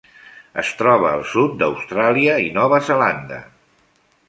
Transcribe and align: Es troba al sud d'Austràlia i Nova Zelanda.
Es 0.61 0.71
troba 0.79 1.11
al 1.17 1.21
sud 1.33 1.53
d'Austràlia 1.59 2.39
i 2.47 2.49
Nova 2.57 2.83
Zelanda. 2.91 3.41